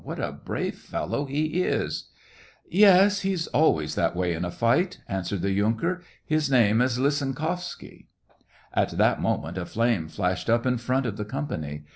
[0.03, 2.09] "What a brave fellow he is!""
[2.67, 6.01] Yes, he's always that way in a fight..." answered the yunker.
[6.13, 8.07] *' His name is Lisin kovsky."
[8.73, 11.83] At that moment, a flame flashed up in front of the company.